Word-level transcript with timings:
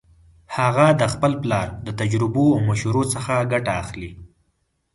هغه 0.57 0.87
د 0.99 1.03
خپل 1.13 1.31
پلار 1.43 1.67
د 1.85 1.89
تجربو 1.99 2.45
او 2.53 2.59
مشورو 2.69 3.03
څخه 3.13 3.33
ګټه 3.51 3.71
اخلي 3.81 4.11